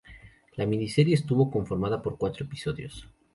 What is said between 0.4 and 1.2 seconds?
La miniserie